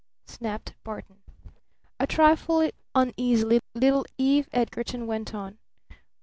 [0.25, 1.19] snapped Barton.
[1.99, 5.59] A trifle uneasily little Eve Edgarton went on.